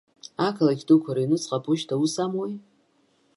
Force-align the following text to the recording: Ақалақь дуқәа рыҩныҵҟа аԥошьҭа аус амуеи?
Ақалақь 0.47 0.83
дуқәа 0.87 1.11
рыҩныҵҟа 1.15 1.57
аԥошьҭа 1.57 1.95
аус 1.97 2.13
амуеи? 2.23 2.55